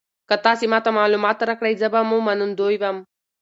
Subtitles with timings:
[0.29, 2.97] که تاسي ما ته معلومات راکړئ زه به منندوی یم.